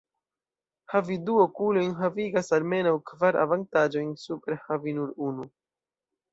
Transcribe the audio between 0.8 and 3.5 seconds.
Havi du okulojn havigas almenaŭ kvar